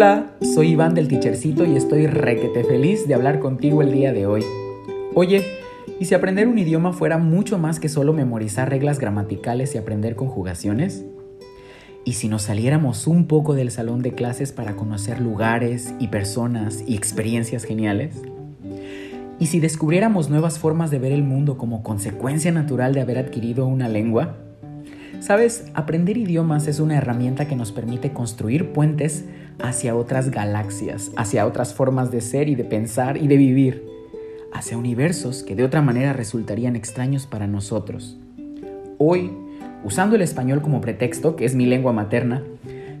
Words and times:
Hola, 0.00 0.30
soy 0.40 0.68
Iván 0.68 0.94
del 0.94 1.08
Tichercito 1.08 1.66
y 1.66 1.76
estoy 1.76 2.06
requete 2.06 2.64
feliz 2.64 3.06
de 3.06 3.12
hablar 3.12 3.38
contigo 3.38 3.82
el 3.82 3.92
día 3.92 4.14
de 4.14 4.24
hoy. 4.24 4.42
Oye, 5.12 5.44
¿y 5.98 6.06
si 6.06 6.14
aprender 6.14 6.48
un 6.48 6.58
idioma 6.58 6.94
fuera 6.94 7.18
mucho 7.18 7.58
más 7.58 7.78
que 7.80 7.90
solo 7.90 8.14
memorizar 8.14 8.70
reglas 8.70 8.98
gramaticales 8.98 9.74
y 9.74 9.78
aprender 9.78 10.16
conjugaciones? 10.16 11.04
¿Y 12.06 12.14
si 12.14 12.28
nos 12.28 12.44
saliéramos 12.44 13.06
un 13.06 13.26
poco 13.26 13.54
del 13.54 13.70
salón 13.70 14.00
de 14.00 14.14
clases 14.14 14.52
para 14.52 14.74
conocer 14.74 15.20
lugares 15.20 15.92
y 15.98 16.08
personas 16.08 16.82
y 16.86 16.94
experiencias 16.94 17.64
geniales? 17.64 18.22
¿Y 19.38 19.48
si 19.48 19.60
descubriéramos 19.60 20.30
nuevas 20.30 20.58
formas 20.58 20.90
de 20.90 20.98
ver 20.98 21.12
el 21.12 21.24
mundo 21.24 21.58
como 21.58 21.82
consecuencia 21.82 22.50
natural 22.52 22.94
de 22.94 23.02
haber 23.02 23.18
adquirido 23.18 23.66
una 23.66 23.86
lengua? 23.86 24.38
Sabes, 25.20 25.66
aprender 25.74 26.16
idiomas 26.16 26.66
es 26.68 26.80
una 26.80 26.96
herramienta 26.96 27.46
que 27.46 27.54
nos 27.54 27.72
permite 27.72 28.12
construir 28.12 28.72
puentes 28.72 29.26
hacia 29.62 29.94
otras 29.94 30.30
galaxias, 30.30 31.10
hacia 31.16 31.46
otras 31.46 31.74
formas 31.74 32.10
de 32.10 32.20
ser 32.20 32.48
y 32.48 32.54
de 32.54 32.64
pensar 32.64 33.16
y 33.16 33.28
de 33.28 33.36
vivir, 33.36 33.84
hacia 34.52 34.78
universos 34.78 35.42
que 35.42 35.56
de 35.56 35.64
otra 35.64 35.82
manera 35.82 36.12
resultarían 36.12 36.76
extraños 36.76 37.26
para 37.26 37.46
nosotros. 37.46 38.18
Hoy, 38.98 39.32
usando 39.84 40.16
el 40.16 40.22
español 40.22 40.62
como 40.62 40.80
pretexto, 40.80 41.36
que 41.36 41.44
es 41.44 41.54
mi 41.54 41.66
lengua 41.66 41.92
materna, 41.92 42.42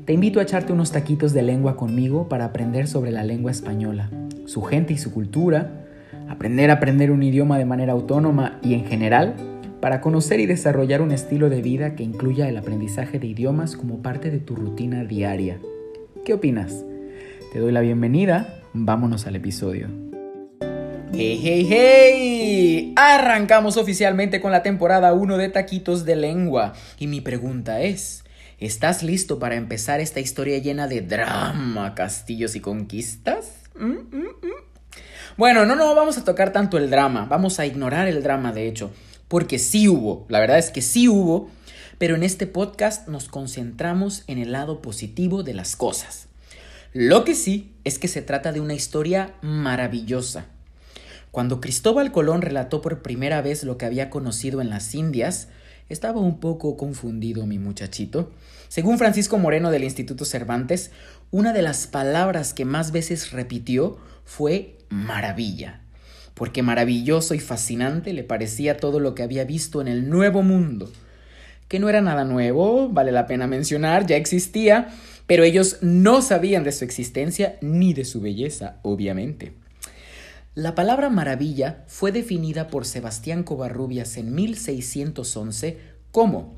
te 0.06 0.14
invito 0.14 0.40
a 0.40 0.42
echarte 0.42 0.72
unos 0.72 0.92
taquitos 0.92 1.32
de 1.32 1.42
lengua 1.42 1.76
conmigo 1.76 2.28
para 2.28 2.46
aprender 2.46 2.88
sobre 2.88 3.10
la 3.10 3.22
lengua 3.22 3.50
española, 3.50 4.10
su 4.46 4.62
gente 4.62 4.92
y 4.92 4.98
su 4.98 5.12
cultura, 5.12 5.84
aprender 6.28 6.70
a 6.70 6.74
aprender 6.74 7.10
un 7.10 7.22
idioma 7.22 7.58
de 7.58 7.64
manera 7.64 7.92
autónoma 7.92 8.58
y 8.62 8.74
en 8.74 8.84
general, 8.86 9.34
para 9.80 10.00
conocer 10.00 10.40
y 10.40 10.46
desarrollar 10.46 11.00
un 11.00 11.10
estilo 11.10 11.48
de 11.48 11.62
vida 11.62 11.94
que 11.96 12.02
incluya 12.02 12.48
el 12.48 12.56
aprendizaje 12.56 13.18
de 13.18 13.26
idiomas 13.26 13.76
como 13.76 14.02
parte 14.02 14.30
de 14.30 14.38
tu 14.38 14.54
rutina 14.54 15.04
diaria. 15.04 15.58
¿Qué 16.30 16.34
opinas? 16.34 16.84
Te 17.52 17.58
doy 17.58 17.72
la 17.72 17.80
bienvenida, 17.80 18.62
vámonos 18.72 19.26
al 19.26 19.34
episodio. 19.34 19.88
¡Hey, 21.12 21.40
hey, 21.42 21.66
hey! 21.68 22.92
Arrancamos 22.94 23.76
oficialmente 23.76 24.40
con 24.40 24.52
la 24.52 24.62
temporada 24.62 25.12
1 25.12 25.38
de 25.38 25.48
Taquitos 25.48 26.04
de 26.04 26.14
Lengua. 26.14 26.74
Y 27.00 27.08
mi 27.08 27.20
pregunta 27.20 27.80
es, 27.80 28.22
¿estás 28.60 29.02
listo 29.02 29.40
para 29.40 29.56
empezar 29.56 29.98
esta 29.98 30.20
historia 30.20 30.58
llena 30.58 30.86
de 30.86 31.00
drama, 31.00 31.96
castillos 31.96 32.54
y 32.54 32.60
conquistas? 32.60 33.62
¿Mm, 33.76 33.86
mm, 33.86 34.16
mm? 34.20 34.60
Bueno, 35.36 35.66
no, 35.66 35.74
no 35.74 35.96
vamos 35.96 36.16
a 36.16 36.24
tocar 36.24 36.52
tanto 36.52 36.78
el 36.78 36.90
drama, 36.90 37.26
vamos 37.28 37.58
a 37.58 37.66
ignorar 37.66 38.06
el 38.06 38.22
drama 38.22 38.52
de 38.52 38.68
hecho, 38.68 38.92
porque 39.26 39.58
sí 39.58 39.88
hubo, 39.88 40.26
la 40.28 40.38
verdad 40.38 40.58
es 40.58 40.70
que 40.70 40.80
sí 40.80 41.08
hubo, 41.08 41.50
pero 42.00 42.14
en 42.14 42.22
este 42.22 42.46
podcast 42.46 43.08
nos 43.08 43.28
concentramos 43.28 44.24
en 44.26 44.38
el 44.38 44.52
lado 44.52 44.80
positivo 44.80 45.42
de 45.42 45.52
las 45.52 45.76
cosas. 45.76 46.28
Lo 46.94 47.26
que 47.26 47.34
sí 47.34 47.74
es 47.84 47.98
que 47.98 48.08
se 48.08 48.22
trata 48.22 48.52
de 48.52 48.60
una 48.60 48.72
historia 48.72 49.34
maravillosa. 49.42 50.46
Cuando 51.30 51.60
Cristóbal 51.60 52.10
Colón 52.10 52.40
relató 52.40 52.80
por 52.80 53.02
primera 53.02 53.42
vez 53.42 53.64
lo 53.64 53.76
que 53.76 53.84
había 53.84 54.08
conocido 54.08 54.62
en 54.62 54.70
las 54.70 54.94
Indias, 54.94 55.48
estaba 55.90 56.20
un 56.20 56.40
poco 56.40 56.78
confundido 56.78 57.44
mi 57.44 57.58
muchachito. 57.58 58.30
Según 58.68 58.96
Francisco 58.96 59.36
Moreno 59.36 59.70
del 59.70 59.84
Instituto 59.84 60.24
Cervantes, 60.24 60.92
una 61.30 61.52
de 61.52 61.60
las 61.60 61.86
palabras 61.86 62.54
que 62.54 62.64
más 62.64 62.92
veces 62.92 63.30
repitió 63.30 63.98
fue 64.24 64.78
maravilla, 64.88 65.82
porque 66.32 66.62
maravilloso 66.62 67.34
y 67.34 67.40
fascinante 67.40 68.14
le 68.14 68.24
parecía 68.24 68.78
todo 68.78 69.00
lo 69.00 69.14
que 69.14 69.22
había 69.22 69.44
visto 69.44 69.82
en 69.82 69.88
el 69.88 70.08
Nuevo 70.08 70.42
Mundo 70.42 70.90
que 71.70 71.78
no 71.78 71.88
era 71.88 72.00
nada 72.00 72.24
nuevo, 72.24 72.88
vale 72.88 73.12
la 73.12 73.28
pena 73.28 73.46
mencionar, 73.46 74.04
ya 74.04 74.16
existía, 74.16 74.88
pero 75.28 75.44
ellos 75.44 75.76
no 75.82 76.20
sabían 76.20 76.64
de 76.64 76.72
su 76.72 76.84
existencia 76.84 77.58
ni 77.60 77.94
de 77.94 78.04
su 78.04 78.20
belleza, 78.20 78.80
obviamente. 78.82 79.52
La 80.56 80.74
palabra 80.74 81.10
maravilla 81.10 81.84
fue 81.86 82.10
definida 82.10 82.66
por 82.66 82.86
Sebastián 82.86 83.44
Covarrubias 83.44 84.16
en 84.16 84.34
1611 84.34 85.78
como 86.10 86.56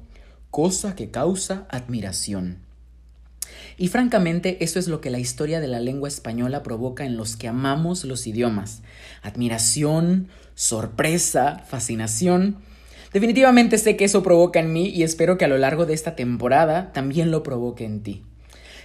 cosa 0.50 0.96
que 0.96 1.10
causa 1.10 1.66
admiración. 1.68 2.60
Y 3.76 3.88
francamente 3.88 4.64
eso 4.64 4.78
es 4.78 4.88
lo 4.88 5.02
que 5.02 5.10
la 5.10 5.18
historia 5.18 5.60
de 5.60 5.68
la 5.68 5.80
lengua 5.80 6.08
española 6.08 6.62
provoca 6.62 7.04
en 7.04 7.18
los 7.18 7.36
que 7.36 7.48
amamos 7.48 8.04
los 8.04 8.26
idiomas. 8.26 8.80
Admiración, 9.20 10.28
sorpresa, 10.54 11.62
fascinación 11.68 12.71
Definitivamente 13.12 13.76
sé 13.76 13.96
que 13.96 14.06
eso 14.06 14.22
provoca 14.22 14.58
en 14.60 14.72
mí 14.72 14.88
y 14.88 15.02
espero 15.02 15.36
que 15.36 15.44
a 15.44 15.48
lo 15.48 15.58
largo 15.58 15.84
de 15.84 15.94
esta 15.94 16.16
temporada 16.16 16.92
también 16.92 17.30
lo 17.30 17.42
provoque 17.42 17.84
en 17.84 18.02
ti. 18.02 18.22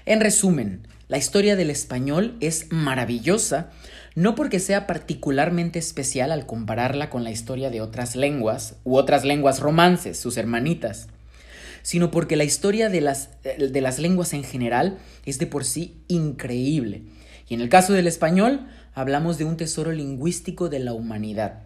En 0.06 0.20
resumen, 0.20 0.88
la 1.08 1.18
historia 1.18 1.56
del 1.56 1.70
español 1.70 2.36
es 2.42 2.68
maravillosa, 2.70 3.72
no 4.16 4.36
porque 4.36 4.60
sea 4.60 4.86
particularmente 4.88 5.80
especial 5.80 6.34
al 6.34 6.46
compararla 6.46 7.10
con 7.10 7.24
la 7.24 7.32
historia 7.32 7.70
de 7.70 7.80
otras 7.80 8.16
lenguas 8.18 8.76
u 8.84 8.98
otras 8.98 9.24
lenguas 9.24 9.60
romances, 9.62 10.20
sus 10.20 10.36
hermanitas, 10.36 11.08
sino 11.82 12.12
porque 12.12 12.36
la 12.36 12.44
historia 12.44 12.90
de 12.90 13.00
las, 13.00 13.30
de 13.44 13.82
las 13.82 14.00
lenguas 14.00 14.34
en 14.34 14.44
general 14.44 14.98
es 15.26 15.40
de 15.40 15.48
por 15.48 15.64
sí 15.64 16.02
increíble. 16.10 17.04
Y 17.48 17.54
en 17.54 17.62
el 17.62 17.70
caso 17.70 17.94
del 17.94 18.08
español, 18.08 18.68
hablamos 18.94 19.38
de 19.38 19.46
un 19.46 19.56
tesoro 19.56 19.94
lingüístico 19.94 20.68
de 20.68 20.80
la 20.80 20.92
humanidad. 20.92 21.64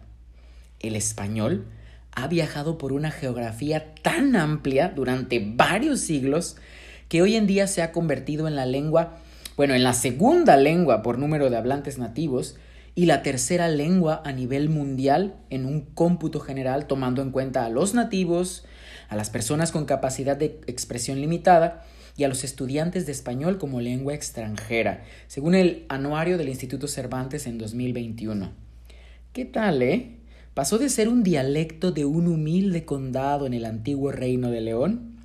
El 0.78 0.94
español 0.94 1.66
ha 2.12 2.28
viajado 2.28 2.78
por 2.78 2.92
una 2.92 3.10
geografía 3.10 3.94
tan 4.02 4.36
amplia 4.36 4.88
durante 4.88 5.42
varios 5.44 6.00
siglos 6.00 6.56
que 7.08 7.22
hoy 7.22 7.36
en 7.36 7.46
día 7.46 7.66
se 7.66 7.82
ha 7.82 7.92
convertido 7.92 8.48
en 8.48 8.56
la 8.56 8.66
lengua, 8.66 9.18
bueno, 9.56 9.74
en 9.74 9.82
la 9.82 9.92
segunda 9.92 10.56
lengua 10.56 11.02
por 11.02 11.18
número 11.18 11.50
de 11.50 11.56
hablantes 11.56 11.98
nativos 11.98 12.56
y 12.94 13.06
la 13.06 13.22
tercera 13.22 13.68
lengua 13.68 14.22
a 14.24 14.32
nivel 14.32 14.68
mundial 14.68 15.34
en 15.50 15.64
un 15.64 15.80
cómputo 15.82 16.40
general 16.40 16.86
tomando 16.86 17.22
en 17.22 17.30
cuenta 17.30 17.64
a 17.64 17.70
los 17.70 17.94
nativos, 17.94 18.64
a 19.08 19.16
las 19.16 19.30
personas 19.30 19.72
con 19.72 19.86
capacidad 19.86 20.36
de 20.36 20.60
expresión 20.66 21.20
limitada 21.20 21.84
y 22.16 22.24
a 22.24 22.28
los 22.28 22.44
estudiantes 22.44 23.06
de 23.06 23.12
español 23.12 23.58
como 23.58 23.80
lengua 23.80 24.14
extranjera, 24.14 25.04
según 25.26 25.54
el 25.54 25.86
anuario 25.88 26.36
del 26.36 26.50
Instituto 26.50 26.86
Cervantes 26.86 27.46
en 27.46 27.56
2021. 27.56 28.52
¿Qué 29.32 29.46
tal, 29.46 29.80
eh? 29.80 30.21
Pasó 30.54 30.78
de 30.78 30.88
ser 30.88 31.08
un 31.08 31.22
dialecto 31.22 31.92
de 31.92 32.04
un 32.04 32.26
humilde 32.26 32.84
condado 32.84 33.46
en 33.46 33.54
el 33.54 33.64
antiguo 33.64 34.12
reino 34.12 34.50
de 34.50 34.60
León 34.60 35.16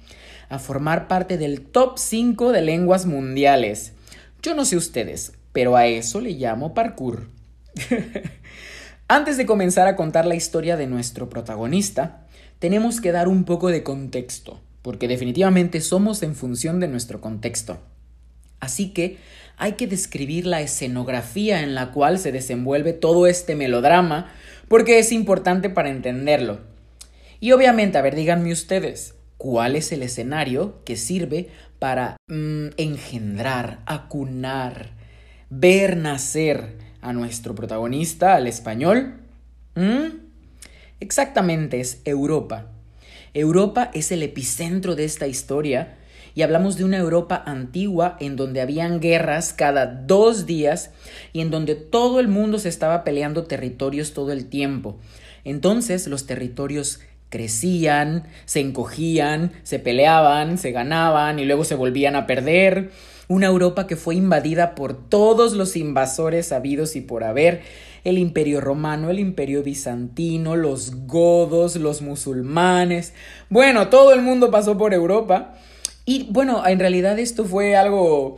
a 0.49 0.59
formar 0.59 1.07
parte 1.07 1.37
del 1.37 1.61
top 1.61 1.97
5 1.97 2.51
de 2.51 2.61
lenguas 2.61 3.05
mundiales. 3.05 3.93
Yo 4.41 4.55
no 4.55 4.65
sé 4.65 4.77
ustedes, 4.77 5.33
pero 5.51 5.75
a 5.75 5.87
eso 5.87 6.21
le 6.21 6.31
llamo 6.31 6.73
parkour. 6.73 7.27
Antes 9.09 9.37
de 9.37 9.45
comenzar 9.45 9.87
a 9.87 9.95
contar 9.95 10.25
la 10.25 10.35
historia 10.35 10.77
de 10.77 10.87
nuestro 10.87 11.29
protagonista, 11.29 12.25
tenemos 12.59 13.01
que 13.01 13.11
dar 13.11 13.27
un 13.27 13.43
poco 13.43 13.67
de 13.69 13.83
contexto, 13.83 14.59
porque 14.81 15.07
definitivamente 15.07 15.81
somos 15.81 16.23
en 16.23 16.35
función 16.35 16.79
de 16.79 16.87
nuestro 16.87 17.21
contexto. 17.21 17.77
Así 18.59 18.89
que 18.89 19.17
hay 19.57 19.73
que 19.73 19.87
describir 19.87 20.45
la 20.45 20.61
escenografía 20.61 21.61
en 21.61 21.75
la 21.75 21.91
cual 21.91 22.19
se 22.19 22.31
desenvuelve 22.31 22.93
todo 22.93 23.27
este 23.27 23.55
melodrama 23.55 24.31
porque 24.67 24.99
es 24.99 25.11
importante 25.11 25.69
para 25.69 25.89
entenderlo. 25.89 26.59
Y 27.39 27.51
obviamente, 27.51 27.97
a 27.97 28.01
ver, 28.01 28.15
díganme 28.15 28.51
ustedes, 28.51 29.15
¿cuál 29.37 29.75
es 29.75 29.91
el 29.91 30.03
escenario 30.03 30.83
que 30.85 30.95
sirve 30.95 31.49
para 31.79 32.17
mm, 32.27 32.67
engendrar, 32.77 33.79
acunar, 33.85 34.91
ver 35.49 35.97
nacer 35.97 36.77
a 37.01 37.13
nuestro 37.13 37.55
protagonista, 37.55 38.35
al 38.35 38.47
español? 38.47 39.21
¿Mm? 39.75 40.27
Exactamente, 40.99 41.79
es 41.79 42.01
Europa. 42.05 42.67
Europa 43.33 43.91
es 43.93 44.11
el 44.11 44.23
epicentro 44.23 44.95
de 44.95 45.05
esta 45.05 45.27
historia 45.27 45.96
y 46.37 46.43
hablamos 46.43 46.77
de 46.77 46.83
una 46.83 46.97
Europa 46.97 47.41
antigua 47.47 48.15
en 48.19 48.35
donde 48.35 48.61
habían 48.61 48.99
guerras 48.99 49.53
cada 49.53 49.87
dos 49.87 50.45
días 50.45 50.91
y 51.33 51.41
en 51.41 51.49
donde 51.49 51.73
todo 51.73 52.19
el 52.19 52.27
mundo 52.27 52.59
se 52.59 52.69
estaba 52.69 53.03
peleando 53.03 53.45
territorios 53.45 54.13
todo 54.13 54.31
el 54.31 54.45
tiempo. 54.45 54.99
Entonces 55.45 56.05
los 56.05 56.27
territorios 56.27 56.99
crecían, 57.29 58.27
se 58.45 58.59
encogían, 58.59 59.51
se 59.63 59.79
peleaban, 59.79 60.59
se 60.59 60.71
ganaban 60.71 61.39
y 61.39 61.45
luego 61.45 61.63
se 61.63 61.73
volvían 61.73 62.15
a 62.15 62.27
perder. 62.27 62.91
Una 63.27 63.47
Europa 63.47 63.87
que 63.87 63.95
fue 63.95 64.13
invadida 64.13 64.75
por 64.75 64.93
todos 65.09 65.53
los 65.53 65.75
invasores 65.75 66.51
habidos 66.51 66.95
y 66.95 67.01
por 67.01 67.23
haber, 67.23 67.63
el 68.03 68.19
imperio 68.19 68.61
romano, 68.61 69.09
el 69.09 69.17
imperio 69.17 69.63
bizantino, 69.63 70.55
los 70.55 71.07
godos, 71.07 71.77
los 71.77 72.03
musulmanes. 72.03 73.15
Bueno, 73.49 73.87
todo 73.87 74.13
el 74.13 74.21
mundo 74.21 74.51
pasó 74.51 74.77
por 74.77 74.93
Europa 74.93 75.55
y 76.09 76.25
bueno, 76.29 76.65
en 76.65 76.79
realidad 76.79 77.19
esto 77.19 77.43
fue 77.43 77.75
algo 77.75 78.37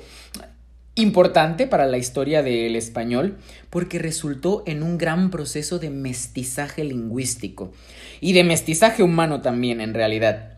importante 0.96 1.68
para 1.68 1.86
la 1.86 2.00
historia 2.00 2.42
del 2.42 2.76
español 2.76 3.38
porque 3.70 4.00
resultó 4.00 4.64
en 4.66 4.82
un 4.82 4.98
gran 4.98 5.30
proceso 5.30 5.78
de 5.78 5.92
mestizaje 5.92 6.84
lingüístico 6.84 7.72
y 8.22 8.34
de 8.34 8.44
mestizaje 8.44 9.04
humano 9.04 9.42
también 9.42 9.82
en 9.82 9.94
realidad. 9.94 10.58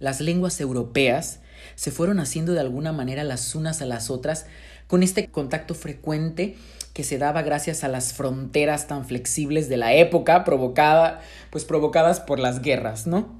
Las 0.00 0.22
lenguas 0.22 0.58
europeas 0.58 1.40
se 1.74 1.90
fueron 1.90 2.18
haciendo 2.18 2.54
de 2.54 2.60
alguna 2.60 2.94
manera 2.94 3.24
las 3.24 3.54
unas 3.54 3.82
a 3.82 3.84
las 3.84 4.08
otras 4.08 4.46
con 4.86 5.02
este 5.02 5.28
contacto 5.28 5.74
frecuente 5.74 6.56
que 6.94 7.04
se 7.04 7.18
daba 7.18 7.42
gracias 7.42 7.84
a 7.84 7.88
las 7.88 8.14
fronteras 8.14 8.86
tan 8.86 9.04
flexibles 9.04 9.68
de 9.68 9.76
la 9.76 9.92
época 9.92 10.44
provocada, 10.44 11.20
pues 11.50 11.66
provocadas 11.66 12.20
por 12.20 12.38
las 12.38 12.62
guerras, 12.62 13.06
¿no? 13.06 13.38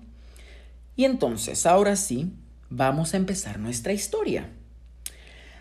Y 0.94 1.06
entonces, 1.06 1.64
ahora 1.64 1.96
sí, 1.96 2.32
vamos 2.76 3.14
a 3.14 3.18
empezar 3.18 3.58
nuestra 3.58 3.92
historia. 3.92 4.48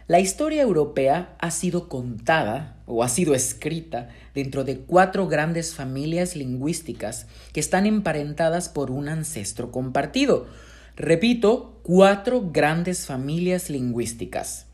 La 0.08 0.20
historia 0.20 0.62
europea 0.62 1.36
ha 1.40 1.52
sido 1.52 1.88
contada 1.88 2.78
o 2.86 3.04
ha 3.04 3.10
sido 3.10 3.36
escrita 3.36 4.10
dentro 4.34 4.64
de 4.64 4.80
cuatro 4.80 5.28
grandes 5.28 5.76
familias 5.76 6.36
lingüísticas 6.36 7.28
que 7.54 7.60
están 7.60 7.86
emparentadas 7.86 8.68
por 8.68 8.92
un 8.92 9.10
ancestro 9.10 9.72
compartido. 9.72 10.48
Repito, 10.96 11.80
cuatro 11.84 12.50
grandes 12.52 13.06
familias 13.06 13.70
lingüísticas. 13.70 14.66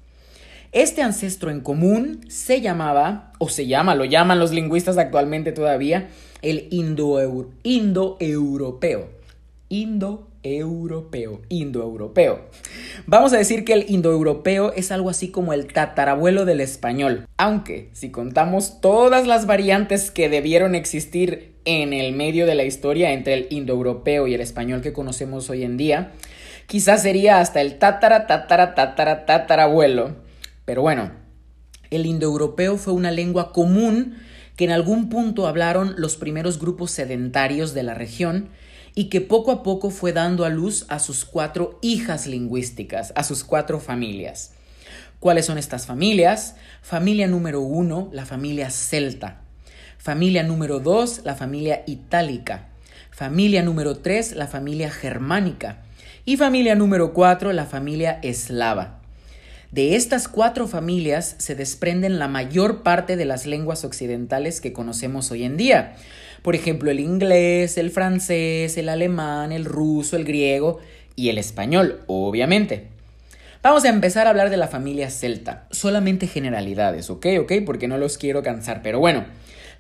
Este 0.72 1.02
ancestro 1.02 1.52
en 1.52 1.62
común 1.62 2.22
se 2.30 2.62
llamaba, 2.62 3.34
o 3.40 3.50
se 3.50 3.68
llama, 3.68 3.96
lo 3.96 4.06
llaman 4.06 4.40
los 4.40 4.52
lingüistas 4.52 4.98
actualmente 4.98 5.52
todavía, 5.52 6.10
el 6.42 6.68
indo-europeo. 6.72 9.10
Indo 9.70 10.30
europeo, 10.44 11.42
indoeuropeo. 11.50 12.42
Vamos 13.06 13.34
a 13.34 13.38
decir 13.38 13.66
que 13.66 13.74
el 13.74 13.86
indoeuropeo 13.90 14.74
es 14.74 14.92
algo 14.92 15.10
así 15.10 15.30
como 15.30 15.54
el 15.54 15.68
tatarabuelo 15.68 16.46
del 16.46 16.62
español, 16.62 17.26
aunque 17.38 17.90
si 17.94 18.12
contamos 18.12 18.82
todas 18.82 19.28
las 19.28 19.46
variantes 19.46 20.12
que 20.12 20.30
debieron 20.30 20.76
existir 20.76 21.56
en 21.66 21.94
el 21.94 22.14
medio 22.14 22.46
de 22.46 22.56
la 22.56 22.64
historia 22.64 23.12
entre 23.12 23.34
el 23.34 23.48
indoeuropeo 23.50 24.28
y 24.28 24.34
el 24.34 24.42
español 24.42 24.82
que 24.82 24.94
conocemos 24.94 25.50
hoy 25.50 25.64
en 25.64 25.78
día, 25.78 26.14
quizás 26.66 27.02
sería 27.02 27.40
hasta 27.40 27.62
el 27.62 27.78
tatara, 27.78 28.28
tatara, 28.28 28.76
tatara, 28.76 29.26
tatarabuelo. 29.26 30.16
Pero 30.66 30.82
bueno, 30.82 31.12
el 31.90 32.06
indoeuropeo 32.06 32.78
fue 32.78 32.94
una 32.94 33.12
lengua 33.12 33.52
común 33.52 34.16
que 34.56 34.66
en 34.66 34.72
algún 34.72 35.10
punto 35.10 35.48
hablaron 35.48 35.96
los 35.98 36.18
primeros 36.18 36.60
grupos 36.60 36.92
sedentarios 36.92 37.74
de 37.74 37.84
la 37.84 37.94
región 37.94 38.50
y 38.98 39.10
que 39.10 39.22
poco 39.22 39.52
a 39.52 39.62
poco 39.62 39.92
fue 39.92 40.12
dando 40.12 40.44
a 40.44 40.50
luz 40.50 40.88
a 40.90 40.98
sus 40.98 41.24
cuatro 41.24 41.78
hijas 41.84 42.26
lingüísticas, 42.26 43.14
a 43.16 43.24
sus 43.24 43.44
cuatro 43.44 43.80
familias. 43.80 44.54
¿Cuáles 45.20 45.46
son 45.46 45.60
estas 45.60 45.86
familias? 45.86 46.56
Familia 46.82 47.28
número 47.28 47.62
uno, 47.62 48.10
la 48.12 48.26
familia 48.26 48.72
celta. 48.72 49.42
Familia 50.00 50.42
número 50.42 50.80
dos, 50.80 51.22
la 51.26 51.36
familia 51.36 51.84
itálica. 51.86 52.70
Familia 53.12 53.62
número 53.62 53.98
tres, 53.98 54.36
la 54.36 54.48
familia 54.48 54.90
germánica. 54.90 55.84
Y 56.26 56.38
familia 56.38 56.74
número 56.74 57.14
cuatro, 57.14 57.54
la 57.54 57.68
familia 57.68 58.18
eslava. 58.24 58.98
De 59.72 59.96
estas 59.96 60.28
cuatro 60.28 60.68
familias 60.68 61.36
se 61.38 61.54
desprenden 61.54 62.18
la 62.18 62.28
mayor 62.28 62.82
parte 62.82 63.16
de 63.16 63.26
las 63.26 63.46
lenguas 63.46 63.84
occidentales 63.84 64.60
que 64.60 64.74
conocemos 64.74 65.30
hoy 65.30 65.44
en 65.44 65.56
día, 65.56 65.98
por 66.42 66.56
ejemplo, 66.56 66.92
el 66.92 67.00
inglés, 67.00 67.78
el 67.78 67.92
francés, 67.92 68.78
el 68.78 68.90
alemán, 68.90 69.52
el 69.52 69.66
ruso, 69.66 70.16
el 70.16 70.26
griego 70.26 70.80
y 71.16 71.30
el 71.30 71.38
español, 71.38 72.02
obviamente. 72.08 72.88
Vamos 73.64 73.84
a 73.86 73.90
empezar 73.90 74.28
a 74.28 74.30
hablar 74.30 74.50
de 74.50 74.58
la 74.58 74.68
familia 74.68 75.10
celta. 75.10 75.68
Solamente 75.72 76.28
generalidades, 76.28 77.10
¿ok? 77.10 77.26
¿Ok? 77.42 77.54
Porque 77.66 77.88
no 77.88 77.98
los 77.98 78.18
quiero 78.18 78.44
cansar. 78.44 78.82
Pero 78.82 79.00
bueno, 79.00 79.26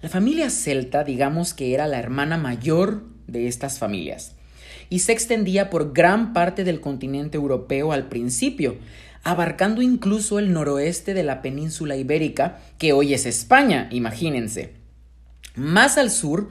la 0.01 0.09
familia 0.09 0.49
celta, 0.49 1.03
digamos 1.03 1.53
que 1.53 1.73
era 1.73 1.87
la 1.87 1.99
hermana 1.99 2.37
mayor 2.37 3.03
de 3.27 3.47
estas 3.47 3.79
familias. 3.79 4.33
Y 4.89 4.99
se 4.99 5.11
extendía 5.11 5.69
por 5.69 5.93
gran 5.93 6.33
parte 6.33 6.63
del 6.63 6.81
continente 6.81 7.37
europeo 7.37 7.91
al 7.91 8.07
principio, 8.07 8.77
abarcando 9.23 9.81
incluso 9.81 10.39
el 10.39 10.53
noroeste 10.53 11.13
de 11.13 11.23
la 11.23 11.41
península 11.41 11.95
ibérica, 11.97 12.59
que 12.77 12.93
hoy 12.93 13.13
es 13.13 13.25
España, 13.25 13.89
imagínense. 13.91 14.76
Más 15.57 15.97
al 15.97 16.11
sur, 16.11 16.49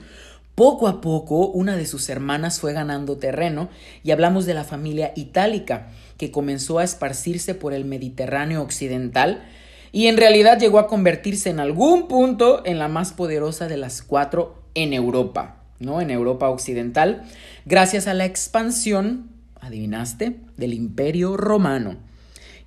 poco 0.57 0.89
a 0.89 1.01
poco, 1.01 1.47
una 1.47 1.77
de 1.77 1.87
sus 1.87 2.09
hermanas 2.09 2.59
fue 2.59 2.73
ganando 2.73 3.19
terreno 3.19 3.69
y 4.03 4.11
hablamos 4.11 4.47
de 4.47 4.55
la 4.55 4.65
familia 4.65 5.13
itálica, 5.15 5.89
que 6.19 6.33
comenzó 6.33 6.81
a 6.81 6.85
esparcirse 6.85 7.55
por 7.55 7.73
el 7.73 7.85
Mediterráneo 7.85 8.63
occidental 8.63 9.45
y 9.93 10.09
en 10.09 10.17
realidad 10.17 10.59
llegó 10.59 10.81
a 10.81 10.89
convertirse 10.89 11.51
en 11.51 11.61
algún 11.61 12.09
punto 12.09 12.63
en 12.67 12.81
la 12.81 12.89
más 12.89 13.13
poderosa 13.13 13.69
de 13.69 13.77
las 13.77 14.03
cuatro 14.03 14.61
en 14.75 14.93
Europa, 14.93 15.63
¿no? 15.79 16.01
En 16.01 16.11
Europa 16.11 16.49
occidental, 16.49 17.23
gracias 17.65 18.09
a 18.09 18.15
la 18.15 18.25
expansión, 18.25 19.31
adivinaste, 19.61 20.37
del 20.57 20.75
Imperio 20.75 21.37
Romano. 21.37 21.97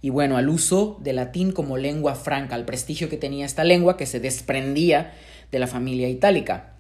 Y 0.02 0.10
bueno, 0.10 0.38
al 0.38 0.48
uso 0.48 0.98
del 1.02 1.18
latín 1.18 1.52
como 1.52 1.76
lengua 1.76 2.16
franca, 2.16 2.56
al 2.56 2.66
prestigio 2.66 3.10
que 3.10 3.18
tenía 3.18 3.46
esta 3.46 3.66
lengua 3.66 3.98
que 3.98 4.06
se 4.06 4.22
desprendía 4.22 5.12
de 5.52 5.60
la 5.60 5.68
familia 5.68 6.10
itálica. 6.10 6.74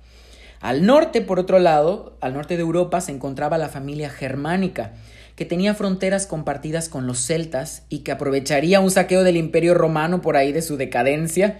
Al 0.61 0.85
norte, 0.85 1.21
por 1.21 1.39
otro 1.39 1.59
lado, 1.59 2.17
al 2.21 2.33
norte 2.33 2.55
de 2.57 2.61
Europa 2.61 2.99
se 3.01 3.11
encontraba 3.11 3.57
la 3.57 3.69
familia 3.69 4.09
germánica, 4.09 4.93
que 5.35 5.45
tenía 5.45 5.73
fronteras 5.73 6.27
compartidas 6.27 6.89
con 6.89 7.07
los 7.07 7.19
celtas 7.19 7.83
y 7.87 7.99
que 7.99 8.11
aprovecharía 8.11 8.81
un 8.81 8.91
saqueo 8.91 9.23
del 9.23 9.37
imperio 9.37 9.73
romano 9.73 10.21
por 10.21 10.35
ahí 10.35 10.51
de 10.51 10.61
su 10.61 10.75
decadencia 10.75 11.59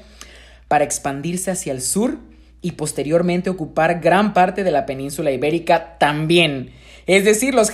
para 0.67 0.83
expandirse 0.83 1.49
hacia 1.49 1.71
el 1.71 1.81
sur 1.81 2.17
y 2.61 2.73
posteriormente 2.73 3.49
ocupar 3.49 4.01
gran 4.01 4.33
parte 4.33 4.65
de 4.65 4.71
la 4.71 4.85
península 4.85 5.31
ibérica 5.31 5.97
también. 5.97 6.71
Es 7.07 7.23
decir, 7.23 7.55
los, 7.55 7.71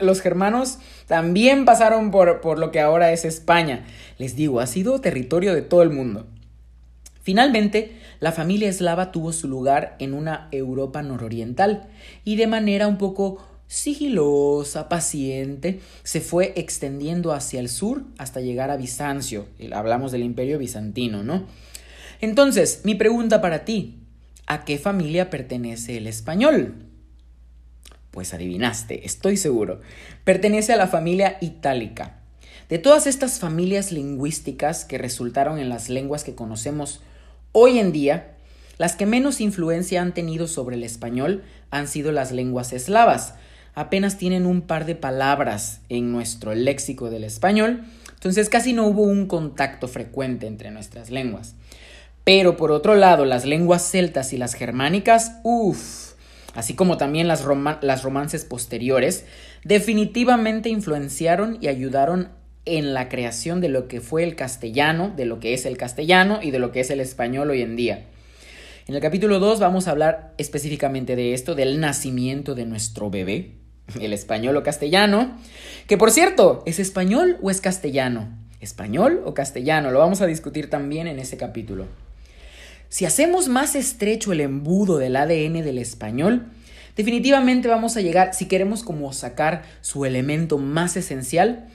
los 0.00 0.20
germanos 0.20 0.78
también 1.08 1.64
pasaron 1.64 2.12
por, 2.12 2.40
por 2.40 2.60
lo 2.60 2.70
que 2.70 2.80
ahora 2.80 3.10
es 3.12 3.24
España. 3.24 3.84
Les 4.16 4.36
digo, 4.36 4.60
ha 4.60 4.66
sido 4.66 5.00
territorio 5.00 5.54
de 5.54 5.62
todo 5.62 5.82
el 5.82 5.90
mundo. 5.90 6.28
Finalmente, 7.28 7.92
la 8.20 8.32
familia 8.32 8.70
eslava 8.70 9.12
tuvo 9.12 9.34
su 9.34 9.48
lugar 9.48 9.96
en 9.98 10.14
una 10.14 10.48
Europa 10.50 11.02
nororiental 11.02 11.86
y 12.24 12.36
de 12.36 12.46
manera 12.46 12.86
un 12.86 12.96
poco 12.96 13.46
sigilosa, 13.66 14.88
paciente, 14.88 15.80
se 16.04 16.22
fue 16.22 16.54
extendiendo 16.56 17.34
hacia 17.34 17.60
el 17.60 17.68
sur 17.68 18.04
hasta 18.16 18.40
llegar 18.40 18.70
a 18.70 18.78
Bizancio. 18.78 19.44
Hablamos 19.74 20.10
del 20.10 20.22
imperio 20.22 20.58
bizantino, 20.58 21.22
¿no? 21.22 21.44
Entonces, 22.22 22.80
mi 22.84 22.94
pregunta 22.94 23.42
para 23.42 23.66
ti, 23.66 23.98
¿a 24.46 24.64
qué 24.64 24.78
familia 24.78 25.28
pertenece 25.28 25.98
el 25.98 26.06
español? 26.06 26.86
Pues 28.10 28.32
adivinaste, 28.32 29.04
estoy 29.04 29.36
seguro. 29.36 29.82
Pertenece 30.24 30.72
a 30.72 30.78
la 30.78 30.86
familia 30.86 31.36
itálica. 31.42 32.20
De 32.70 32.78
todas 32.78 33.06
estas 33.06 33.38
familias 33.38 33.92
lingüísticas 33.92 34.86
que 34.86 34.96
resultaron 34.96 35.58
en 35.58 35.68
las 35.68 35.90
lenguas 35.90 36.24
que 36.24 36.34
conocemos 36.34 37.02
Hoy 37.60 37.80
en 37.80 37.90
día, 37.90 38.36
las 38.76 38.94
que 38.94 39.04
menos 39.04 39.40
influencia 39.40 40.00
han 40.00 40.14
tenido 40.14 40.46
sobre 40.46 40.76
el 40.76 40.84
español 40.84 41.42
han 41.72 41.88
sido 41.88 42.12
las 42.12 42.30
lenguas 42.30 42.72
eslavas. 42.72 43.34
Apenas 43.74 44.16
tienen 44.16 44.46
un 44.46 44.60
par 44.62 44.86
de 44.86 44.94
palabras 44.94 45.80
en 45.88 46.12
nuestro 46.12 46.54
léxico 46.54 47.10
del 47.10 47.24
español, 47.24 47.82
entonces 48.14 48.48
casi 48.48 48.74
no 48.74 48.86
hubo 48.86 49.02
un 49.02 49.26
contacto 49.26 49.88
frecuente 49.88 50.46
entre 50.46 50.70
nuestras 50.70 51.10
lenguas. 51.10 51.56
Pero 52.22 52.56
por 52.56 52.70
otro 52.70 52.94
lado, 52.94 53.24
las 53.24 53.44
lenguas 53.44 53.90
celtas 53.90 54.32
y 54.32 54.36
las 54.36 54.54
germánicas, 54.54 55.40
uff, 55.42 56.12
así 56.54 56.74
como 56.74 56.96
también 56.96 57.26
las, 57.26 57.44
las 57.80 58.04
romances 58.04 58.44
posteriores, 58.44 59.24
definitivamente 59.64 60.68
influenciaron 60.68 61.58
y 61.60 61.66
ayudaron 61.66 62.28
en 62.76 62.94
la 62.94 63.08
creación 63.08 63.60
de 63.60 63.68
lo 63.68 63.88
que 63.88 64.00
fue 64.00 64.24
el 64.24 64.36
castellano, 64.36 65.12
de 65.16 65.24
lo 65.24 65.40
que 65.40 65.54
es 65.54 65.66
el 65.66 65.76
castellano 65.76 66.40
y 66.42 66.50
de 66.50 66.58
lo 66.58 66.72
que 66.72 66.80
es 66.80 66.90
el 66.90 67.00
español 67.00 67.50
hoy 67.50 67.62
en 67.62 67.76
día. 67.76 68.06
En 68.86 68.94
el 68.94 69.00
capítulo 69.00 69.38
2 69.38 69.60
vamos 69.60 69.86
a 69.86 69.90
hablar 69.90 70.32
específicamente 70.38 71.14
de 71.14 71.34
esto, 71.34 71.54
del 71.54 71.80
nacimiento 71.80 72.54
de 72.54 72.64
nuestro 72.64 73.10
bebé, 73.10 73.52
el 74.00 74.12
español 74.12 74.56
o 74.56 74.62
castellano, 74.62 75.36
que 75.86 75.98
por 75.98 76.10
cierto, 76.10 76.62
¿es 76.66 76.78
español 76.78 77.38
o 77.42 77.50
es 77.50 77.60
castellano? 77.60 78.28
¿Español 78.60 79.22
o 79.24 79.34
castellano? 79.34 79.90
Lo 79.90 79.98
vamos 79.98 80.20
a 80.20 80.26
discutir 80.26 80.70
también 80.70 81.06
en 81.06 81.18
ese 81.18 81.36
capítulo. 81.36 81.86
Si 82.88 83.04
hacemos 83.04 83.48
más 83.48 83.74
estrecho 83.74 84.32
el 84.32 84.40
embudo 84.40 84.96
del 84.96 85.16
ADN 85.16 85.62
del 85.62 85.78
español, 85.78 86.46
definitivamente 86.96 87.68
vamos 87.68 87.96
a 87.96 88.00
llegar, 88.00 88.32
si 88.32 88.46
queremos 88.46 88.82
como 88.82 89.12
sacar 89.12 89.64
su 89.82 90.06
elemento 90.06 90.56
más 90.56 90.96
esencial, 90.96 91.68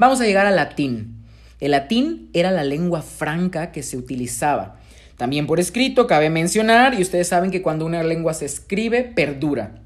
Vamos 0.00 0.18
a 0.22 0.24
llegar 0.24 0.46
al 0.46 0.56
latín. 0.56 1.26
El 1.60 1.72
latín 1.72 2.30
era 2.32 2.50
la 2.50 2.64
lengua 2.64 3.02
franca 3.02 3.70
que 3.70 3.82
se 3.82 3.98
utilizaba. 3.98 4.80
También 5.18 5.46
por 5.46 5.60
escrito, 5.60 6.06
cabe 6.06 6.30
mencionar, 6.30 6.94
y 6.94 7.02
ustedes 7.02 7.28
saben 7.28 7.50
que 7.50 7.60
cuando 7.60 7.84
una 7.84 8.02
lengua 8.02 8.32
se 8.32 8.46
escribe, 8.46 9.02
perdura. 9.02 9.82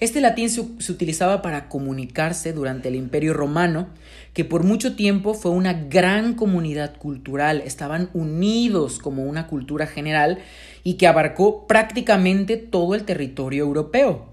Este 0.00 0.20
latín 0.20 0.50
se, 0.50 0.60
utilizaba 0.92 1.40
para 1.40 1.70
comunicarse 1.70 2.52
durante 2.52 2.88
el 2.88 2.94
Imperio 2.94 3.32
Romano, 3.32 3.88
que 4.34 4.44
por 4.44 4.64
mucho 4.64 4.96
tiempo 4.96 5.32
fue 5.32 5.50
una 5.50 5.72
gran 5.72 6.34
comunidad 6.34 6.98
cultural, 6.98 7.62
estaban 7.64 8.10
unidos 8.12 8.98
como 8.98 9.24
una 9.24 9.46
cultura 9.46 9.86
general 9.86 10.40
y 10.84 10.98
que 10.98 11.06
abarcó 11.06 11.66
prácticamente 11.66 12.58
todo 12.58 12.94
el 12.94 13.04
territorio 13.04 13.64
europeo. 13.64 14.26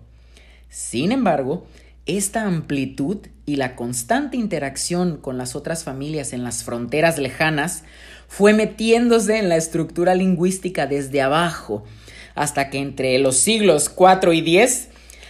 Sin 0.68 1.14
embargo, 1.14 1.68
esta 2.06 2.44
amplitud 2.44 3.18
y 3.46 3.56
la 3.56 3.76
constante 3.76 4.38
interacción 4.38 5.18
con 5.18 5.38
las 5.38 5.56
otras 5.56 5.84
familias 5.84 6.34
en 6.34 6.44
las 6.44 6.64
fronteras 6.64 7.18
lejanas 7.18 7.84
fue 8.28 8.54
metiéndose 8.54 9.38
en 9.38 9.50
la 9.50 9.58
estructura 9.58 10.16
lingüística 10.16 10.88
desde 10.88 11.22
abajo, 11.22 11.84
hasta 12.36 12.70
que 12.70 12.80
entre 12.80 13.18
los 13.20 13.38
siglos 13.38 13.90
4 13.90 14.34
y 14.34 14.42
10, 14.42 14.90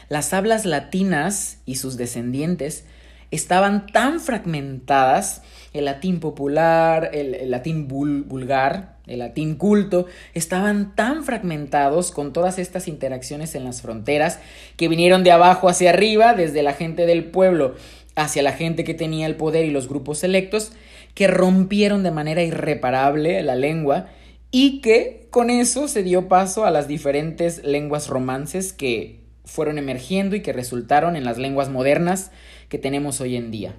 las 0.09 0.33
hablas 0.33 0.65
latinas 0.65 1.57
y 1.65 1.75
sus 1.75 1.97
descendientes 1.97 2.85
estaban 3.29 3.87
tan 3.87 4.19
fragmentadas, 4.19 5.41
el 5.73 5.85
latín 5.85 6.19
popular, 6.19 7.09
el, 7.13 7.49
latín 7.49 7.87
vulgar, 7.87 8.97
el 9.07 9.19
latín 9.19 9.55
culto, 9.55 10.05
estaban 10.33 10.95
tan 10.95 11.23
fragmentados 11.23 12.11
con 12.11 12.31
todas 12.31 12.59
estas 12.59 12.87
interacciones 12.87 13.55
en 13.55 13.63
las 13.63 13.81
fronteras 13.81 14.39
que 14.77 14.87
vinieron 14.87 15.23
de 15.23 15.31
abajo 15.31 15.67
hacia 15.67 15.89
arriba, 15.89 16.33
desde 16.33 16.63
la 16.63 16.73
gente 16.73 17.05
del 17.05 17.25
pueblo 17.25 17.75
hacia 18.15 18.43
la 18.43 18.53
gente 18.53 18.83
que 18.83 18.93
tenía 18.93 19.25
el 19.25 19.35
poder 19.35 19.65
y 19.65 19.71
los 19.71 19.89
grupos 19.89 20.19
selectos, 20.19 20.71
que 21.15 21.27
rompieron 21.27 22.03
de 22.03 22.11
manera 22.11 22.43
irreparable 22.43 23.41
la 23.43 23.55
lengua 23.55 24.07
y 24.51 24.81
que 24.81 25.27
con 25.31 25.49
eso 25.49 25.87
se 25.87 26.03
dio 26.03 26.27
paso 26.27 26.65
a 26.65 26.71
las 26.71 26.87
diferentes 26.87 27.63
lenguas 27.63 28.07
romances 28.07 28.71
que 28.71 29.23
fueron 29.45 29.77
emergiendo 29.77 30.35
y 30.35 30.41
que 30.41 30.53
resultaron 30.53 31.15
en 31.15 31.25
las 31.25 31.37
lenguas 31.37 31.69
modernas 31.69 32.31
que 32.69 32.77
tenemos 32.77 33.19
hoy 33.19 33.35
en 33.35 33.51
día. 33.51 33.75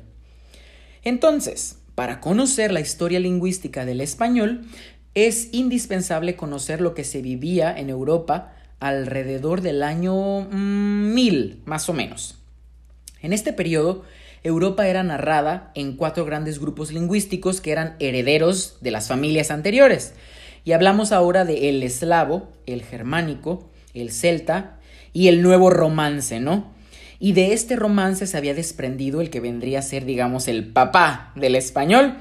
Entonces, 1.04 1.78
para 1.94 2.20
conocer 2.20 2.72
la 2.72 2.80
historia 2.80 3.20
lingüística 3.20 3.84
del 3.84 4.00
español, 4.00 4.66
es 5.14 5.48
indispensable 5.52 6.36
conocer 6.36 6.80
lo 6.80 6.94
que 6.94 7.04
se 7.04 7.22
vivía 7.22 7.76
en 7.76 7.88
Europa 7.88 8.52
alrededor 8.80 9.60
del 9.60 9.82
año 9.82 10.42
1000, 10.50 11.60
mm, 11.64 11.68
más 11.68 11.88
o 11.88 11.92
menos. 11.92 12.38
En 13.22 13.32
este 13.32 13.52
periodo, 13.52 14.04
Europa 14.42 14.86
era 14.86 15.02
narrada 15.02 15.72
en 15.74 15.96
cuatro 15.96 16.26
grandes 16.26 16.58
grupos 16.58 16.92
lingüísticos 16.92 17.60
que 17.62 17.72
eran 17.72 17.96
herederos 17.98 18.76
de 18.82 18.90
las 18.90 19.08
familias 19.08 19.50
anteriores. 19.50 20.12
Y 20.64 20.72
hablamos 20.72 21.12
ahora 21.12 21.44
de 21.44 21.70
el 21.70 21.82
eslavo, 21.82 22.52
el 22.66 22.82
germánico, 22.82 23.70
el 23.94 24.10
celta 24.10 24.78
y 25.14 25.28
el 25.28 25.40
nuevo 25.40 25.70
romance, 25.70 26.40
¿no? 26.40 26.73
Y 27.24 27.32
de 27.32 27.54
este 27.54 27.74
romance 27.74 28.26
se 28.26 28.36
había 28.36 28.52
desprendido 28.52 29.22
el 29.22 29.30
que 29.30 29.40
vendría 29.40 29.78
a 29.78 29.82
ser, 29.82 30.04
digamos, 30.04 30.46
el 30.46 30.66
papá 30.66 31.32
del 31.36 31.54
español. 31.54 32.18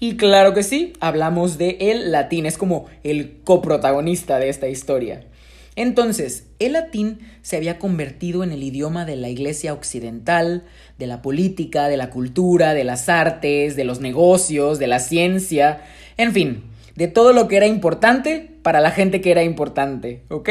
Y 0.00 0.16
claro 0.16 0.54
que 0.54 0.62
sí, 0.62 0.94
hablamos 0.98 1.58
de 1.58 1.76
el 1.78 2.10
latín, 2.10 2.46
es 2.46 2.56
como 2.56 2.86
el 3.04 3.36
coprotagonista 3.44 4.38
de 4.38 4.48
esta 4.48 4.66
historia. 4.66 5.24
Entonces, 5.74 6.44
el 6.58 6.72
latín 6.72 7.18
se 7.42 7.58
había 7.58 7.78
convertido 7.78 8.44
en 8.44 8.50
el 8.50 8.62
idioma 8.62 9.04
de 9.04 9.16
la 9.16 9.28
Iglesia 9.28 9.74
occidental, 9.74 10.64
de 10.98 11.06
la 11.06 11.20
política, 11.20 11.88
de 11.88 11.98
la 11.98 12.08
cultura, 12.08 12.72
de 12.72 12.84
las 12.84 13.10
artes, 13.10 13.76
de 13.76 13.84
los 13.84 14.00
negocios, 14.00 14.78
de 14.78 14.86
la 14.86 15.00
ciencia, 15.00 15.82
en 16.16 16.32
fin, 16.32 16.62
de 16.94 17.08
todo 17.08 17.34
lo 17.34 17.46
que 17.46 17.58
era 17.58 17.66
importante 17.66 18.52
para 18.62 18.80
la 18.80 18.90
gente 18.90 19.20
que 19.20 19.32
era 19.32 19.42
importante, 19.42 20.22
¿ok? 20.30 20.48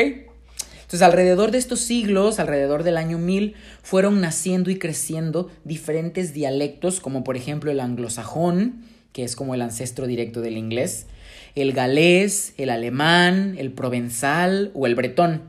Entonces, 0.85 1.01
alrededor 1.01 1.49
de 1.49 1.57
estos 1.57 1.79
siglos, 1.79 2.39
alrededor 2.39 2.83
del 2.83 2.97
año 2.97 3.17
1000, 3.17 3.55
fueron 3.81 4.21
naciendo 4.21 4.69
y 4.69 4.77
creciendo 4.77 5.49
diferentes 5.63 6.31
dialectos, 6.31 6.99
como 6.99 7.23
por 7.23 7.35
ejemplo 7.35 7.71
el 7.71 7.79
anglosajón, 7.79 8.83
que 9.11 9.23
es 9.23 9.35
como 9.35 9.55
el 9.55 9.63
ancestro 9.63 10.05
directo 10.05 10.41
del 10.41 10.57
inglés, 10.57 11.07
el 11.55 11.73
galés, 11.73 12.53
el 12.57 12.69
alemán, 12.69 13.55
el 13.57 13.71
provenzal 13.71 14.71
o 14.75 14.85
el 14.85 14.93
bretón. 14.93 15.41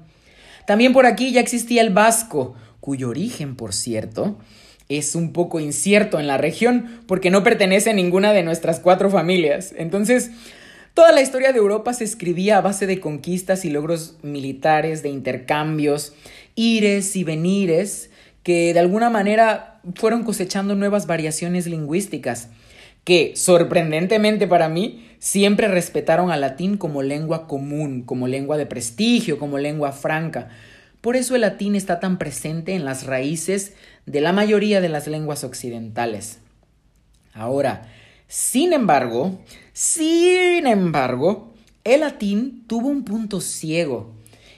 También 0.67 0.95
por 0.95 1.05
aquí 1.05 1.33
ya 1.33 1.41
existía 1.41 1.83
el 1.83 1.93
vasco, 1.93 2.55
cuyo 2.81 3.11
origen, 3.11 3.57
por 3.57 3.75
cierto, 3.75 4.39
es 4.89 5.15
un 5.15 5.33
poco 5.33 5.61
incierto 5.61 6.19
en 6.19 6.27
la 6.27 6.39
región 6.39 7.03
porque 7.07 7.31
no 7.31 7.43
pertenece 7.43 7.91
a 7.91 7.93
ninguna 7.93 8.33
de 8.33 8.43
nuestras 8.43 8.81
cuatro 8.81 9.11
familias. 9.11 9.75
Entonces, 9.77 10.31
Toda 10.97 11.13
la 11.13 11.21
historia 11.21 11.53
de 11.53 11.59
Europa 11.59 11.93
se 11.93 12.05
escribía 12.05 12.57
a 12.57 12.63
base 12.63 12.87
de 12.87 13.01
conquistas 13.01 13.67
y 13.67 13.71
logros 13.71 14.17
militares, 14.23 15.03
de 15.03 15.11
intercambios, 15.11 16.15
ires 16.55 17.17
y 17.17 17.23
venires, 17.23 18.09
que 18.43 18.73
de 18.73 18.81
alguna 18.81 19.11
manera 19.11 19.83
fueron 19.95 20.25
cosechando 20.25 20.75
nuevas 20.75 21.07
variaciones 21.07 21.67
lingüísticas, 21.67 22.49
que, 23.05 23.35
sorprendentemente 23.37 24.49
para 24.49 24.71
mí, 24.71 25.07
siempre 25.19 25.69
respetaron 25.69 26.31
al 26.31 26.41
latín 26.41 26.79
como 26.79 27.03
lengua 27.03 27.47
común, 27.47 28.01
como 28.01 28.27
lengua 28.27 28.57
de 28.57 28.65
prestigio, 28.65 29.39
como 29.39 29.59
lengua 29.59 29.93
franca. 29.93 30.49
Por 31.03 31.17
eso 31.17 31.35
el 31.35 31.43
latín 31.43 31.77
está 31.77 32.01
tan 32.01 32.17
presente 32.17 32.73
en 32.73 32.87
las 32.87 33.05
raíces 33.05 33.75
de 34.07 34.23
la 34.23 34.33
mayoría 34.33 34.81
de 34.81 34.89
las 34.89 35.07
lenguas 35.07 35.45
occidentales. 35.45 36.39
Ahora, 37.35 37.83
sin 38.29 38.73
embargo, 38.73 39.39
sin 39.73 40.67
embargo, 40.67 41.55
el 41.85 42.01
latín 42.01 42.65
tuvo 42.67 42.89
un 42.89 43.05
punto 43.05 43.41
ciego, 43.41 44.17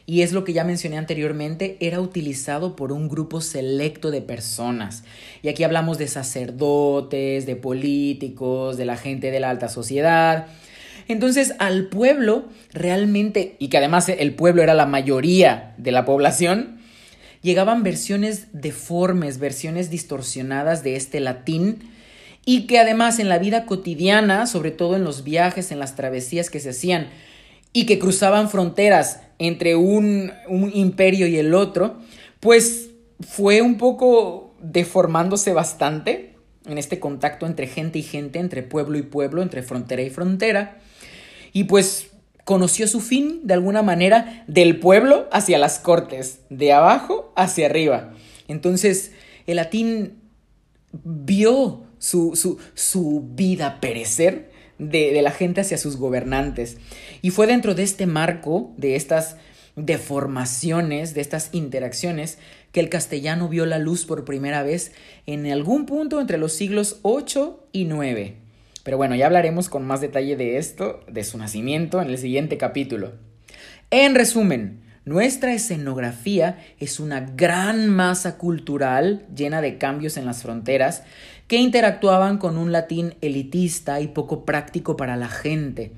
y 0.09 0.23
es 0.23 0.33
lo 0.33 0.43
que 0.43 0.55
ya 0.55 0.65
mencioné 0.65 0.97
anteriormente, 0.97 1.77
era 1.81 2.01
utilizado 2.01 2.77
por 2.77 2.93
un 2.93 3.11
grupo 3.11 3.43
selecto 3.43 4.11
de 4.11 4.23
personas. 4.23 5.05
Y 5.43 5.49
aquí 5.49 5.65
hablamos 5.65 5.99
de 5.99 6.09
sacerdotes, 6.09 7.45
de 7.45 7.57
políticos, 7.57 8.79
de 8.79 8.87
la 8.87 8.97
gente 8.97 9.31
de 9.31 9.39
la 9.39 9.51
alta 9.51 9.69
sociedad. 9.69 10.47
Entonces 11.09 11.53
al 11.59 11.89
pueblo 11.89 12.47
realmente, 12.73 13.57
y 13.59 13.69
que 13.69 13.77
además 13.77 14.09
el 14.09 14.35
pueblo 14.35 14.63
era 14.63 14.73
la 14.73 14.87
mayoría 14.87 15.75
de 15.77 15.93
la 15.93 16.07
población, 16.07 16.79
llegaban 17.43 17.83
versiones 17.83 18.47
deformes, 18.53 19.39
versiones 19.39 19.91
distorsionadas 19.91 20.83
de 20.83 20.97
este 20.97 21.21
latín 21.21 21.98
y 22.49 22.63
que 22.63 22.79
además 22.79 23.19
en 23.19 23.29
la 23.29 23.39
vida 23.39 23.67
cotidiana, 23.67 24.47
sobre 24.47 24.71
todo 24.71 24.97
en 24.97 25.05
los 25.05 25.23
viajes, 25.23 25.71
en 25.71 25.79
las 25.79 25.97
travesías 25.97 26.49
que 26.49 26.61
se 26.61 26.71
hacían 26.71 27.11
y 27.75 27.85
que 27.85 27.99
cruzaban 27.99 28.49
fronteras 28.49 29.21
entre 29.39 29.77
un, 29.77 30.33
un 30.49 30.71
imperio 30.75 31.27
y 31.27 31.37
el 31.37 31.53
otro, 31.53 31.99
pues 32.41 32.89
fue 33.21 33.61
un 33.61 33.77
poco 33.77 34.55
deformándose 34.63 35.53
bastante 35.53 36.37
en 36.65 36.79
este 36.79 36.99
contacto 36.99 37.45
entre 37.45 37.67
gente 37.67 37.99
y 37.99 38.03
gente, 38.03 38.39
entre 38.39 38.63
pueblo 38.63 38.97
y 38.97 39.03
pueblo, 39.03 39.43
entre 39.43 39.63
frontera 39.63 40.01
y 40.01 40.09
frontera, 40.09 40.79
y 41.53 41.65
pues 41.65 42.13
conoció 42.47 42.89
su 42.89 43.03
fin 43.03 43.47
de 43.47 43.53
alguna 43.53 43.83
manera 43.83 44.45
del 44.47 44.81
pueblo 44.81 45.29
hacia 45.33 45.59
las 45.59 45.81
cortes, 45.81 46.41
de 46.49 46.73
abajo 46.73 47.31
hacia 47.37 47.67
arriba. 47.67 48.15
Entonces, 48.49 49.13
el 49.47 49.57
latín 49.57 50.15
vio 51.05 51.85
su, 51.99 52.59
su, 52.75 53.25
vida 53.35 53.81
perecer 53.81 54.51
de, 54.79 55.13
de 55.13 55.23
la 55.23 55.31
gente 55.31 55.61
hacia 55.61 55.79
sus 55.79 55.97
gobernantes. 55.97 56.79
Y 57.23 57.31
fue 57.31 57.47
dentro 57.47 57.75
de 57.75 57.83
este 57.83 58.07
marco, 58.07 58.73
de 58.77 58.97
estas 58.97 59.37
deformaciones, 59.77 61.15
de 61.15 61.21
estas 61.21 61.51
interacciones, 61.53 62.39
que 62.73 62.81
el 62.81 62.89
castellano 62.89 63.49
vio 63.49 63.67
la 63.67 63.79
luz 63.79 64.05
por 64.05 64.25
primera 64.25 64.63
vez 64.63 64.93
en 65.27 65.47
algún 65.51 65.87
punto 65.87 66.21
entre 66.21 66.39
los 66.39 66.53
siglos 66.53 66.99
8 67.03 67.69
y 67.73 67.85
9. 67.85 68.37
Pero 68.85 68.97
bueno, 68.97 69.15
ya 69.15 69.27
hablaremos 69.27 69.69
con 69.69 69.87
más 69.87 70.01
detalle 70.01 70.37
de 70.37 70.59
esto, 70.59 71.01
de 71.09 71.25
su 71.25 71.39
nacimiento, 71.39 72.01
en 72.01 72.09
el 72.09 72.19
siguiente 72.19 72.57
capítulo. 72.57 73.13
En 73.91 74.15
resumen, 74.15 74.81
nuestra 75.09 75.55
escenografía 75.55 76.59
es 76.79 77.01
una 77.01 77.21
gran 77.21 77.89
masa 77.89 78.37
cultural 78.37 79.27
llena 79.35 79.61
de 79.61 79.79
cambios 79.79 80.17
en 80.17 80.27
las 80.27 80.43
fronteras 80.43 81.03
que 81.47 81.57
interactuaban 81.57 82.37
con 82.37 82.59
un 82.59 82.73
latín 82.73 83.15
elitista 83.23 84.01
y 84.01 84.09
poco 84.09 84.45
práctico 84.45 84.97
para 84.97 85.17
la 85.17 85.29
gente. 85.29 85.93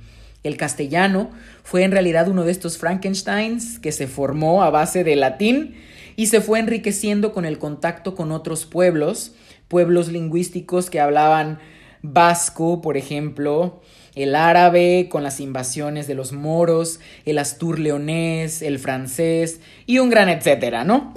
El 0.44 0.56
castellano 0.56 1.30
fue 1.64 1.82
en 1.82 1.90
realidad 1.90 2.28
uno 2.28 2.44
de 2.44 2.52
estos 2.52 2.78
Frankensteins 2.78 3.78
que 3.78 3.92
se 3.92 4.06
formó 4.06 4.62
a 4.62 4.70
base 4.70 5.04
de 5.04 5.16
latín 5.16 5.74
y 6.16 6.26
se 6.26 6.40
fue 6.40 6.60
enriqueciendo 6.60 7.32
con 7.32 7.44
el 7.44 7.58
contacto 7.58 8.14
con 8.14 8.30
otros 8.30 8.64
pueblos, 8.64 9.34
pueblos 9.68 10.08
lingüísticos 10.08 10.88
que 10.88 11.00
hablaban 11.00 11.58
vasco, 12.02 12.80
por 12.80 12.96
ejemplo, 12.96 13.82
el 14.14 14.34
árabe 14.34 15.08
con 15.10 15.22
las 15.22 15.40
invasiones 15.40 16.06
de 16.06 16.14
los 16.14 16.32
moros, 16.32 17.00
el 17.24 17.38
astur 17.38 17.78
leonés, 17.78 18.62
el 18.62 18.78
francés 18.78 19.60
y 19.86 19.98
un 19.98 20.10
gran 20.10 20.28
etcétera, 20.28 20.84
¿no? 20.84 21.12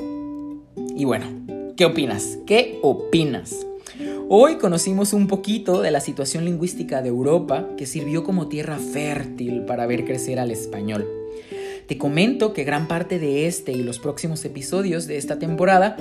Y 0.96 1.06
bueno, 1.06 1.26
¿qué 1.76 1.86
opinas? 1.86 2.38
¿Qué 2.46 2.80
opinas? 2.82 3.66
Hoy 4.30 4.58
conocimos 4.58 5.14
un 5.14 5.28
poquito 5.28 5.82
de 5.82 5.92
la 5.92 6.00
situación 6.00 6.46
lingüística 6.46 7.02
de 7.02 7.10
Europa 7.10 7.68
que 7.78 7.86
sirvió 7.86 8.24
como 8.24 8.48
tierra 8.48 8.78
fértil 8.78 9.66
para 9.66 9.86
ver 9.86 10.06
crecer 10.06 10.40
al 10.40 10.50
español. 10.50 11.08
Te 11.88 11.98
comento 11.98 12.54
que 12.54 12.64
gran 12.64 12.88
parte 12.88 13.20
de 13.20 13.48
este 13.48 13.74
y 13.74 13.84
los 13.84 14.00
próximos 14.00 14.44
episodios 14.46 15.06
de 15.08 15.18
esta 15.18 15.40
temporada 15.40 15.98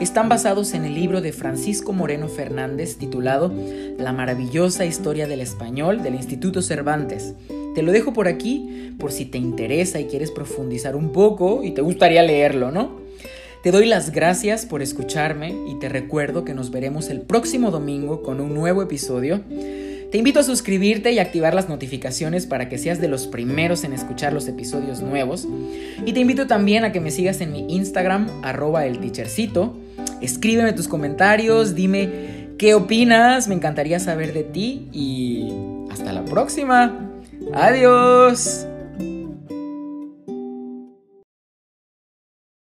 están 0.00 0.28
basados 0.28 0.74
en 0.74 0.84
el 0.84 0.94
libro 0.94 1.20
de 1.20 1.32
Francisco 1.32 1.92
Moreno 1.92 2.28
Fernández 2.28 2.96
titulado 2.96 3.52
La 3.98 4.12
maravillosa 4.12 4.84
historia 4.84 5.26
del 5.26 5.40
español 5.40 6.02
del 6.02 6.14
Instituto 6.14 6.62
Cervantes. 6.62 7.34
Te 7.74 7.82
lo 7.82 7.90
dejo 7.90 8.12
por 8.12 8.28
aquí 8.28 8.92
por 8.98 9.10
si 9.10 9.24
te 9.24 9.38
interesa 9.38 9.98
y 9.98 10.06
quieres 10.06 10.30
profundizar 10.30 10.94
un 10.94 11.10
poco 11.10 11.64
y 11.64 11.72
te 11.72 11.82
gustaría 11.82 12.22
leerlo, 12.22 12.70
¿no? 12.70 13.02
Te 13.64 13.70
doy 13.70 13.86
las 13.86 14.12
gracias 14.12 14.66
por 14.66 14.82
escucharme 14.82 15.56
y 15.66 15.78
te 15.80 15.88
recuerdo 15.88 16.44
que 16.44 16.54
nos 16.54 16.70
veremos 16.70 17.08
el 17.08 17.22
próximo 17.22 17.70
domingo 17.70 18.22
con 18.22 18.40
un 18.40 18.54
nuevo 18.54 18.82
episodio. 18.82 19.40
Te 20.14 20.18
invito 20.18 20.38
a 20.38 20.44
suscribirte 20.44 21.10
y 21.10 21.18
activar 21.18 21.54
las 21.54 21.68
notificaciones 21.68 22.46
para 22.46 22.68
que 22.68 22.78
seas 22.78 23.00
de 23.00 23.08
los 23.08 23.26
primeros 23.26 23.82
en 23.82 23.92
escuchar 23.92 24.32
los 24.32 24.46
episodios 24.46 25.00
nuevos. 25.00 25.48
Y 26.06 26.12
te 26.12 26.20
invito 26.20 26.46
también 26.46 26.84
a 26.84 26.92
que 26.92 27.00
me 27.00 27.10
sigas 27.10 27.40
en 27.40 27.50
mi 27.50 27.66
Instagram, 27.74 28.28
arroba 28.44 28.86
el. 28.86 29.00
Escríbeme 30.20 30.72
tus 30.72 30.86
comentarios, 30.86 31.74
dime 31.74 32.10
qué 32.58 32.74
opinas, 32.74 33.48
me 33.48 33.56
encantaría 33.56 33.98
saber 33.98 34.32
de 34.32 34.44
ti 34.44 34.86
y 34.92 35.52
hasta 35.90 36.12
la 36.12 36.24
próxima. 36.24 37.10
Adiós. 37.52 38.68